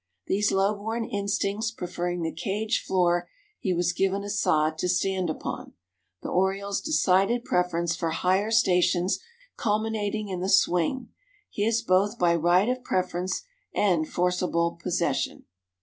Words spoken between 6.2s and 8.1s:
the oriole's decided preference for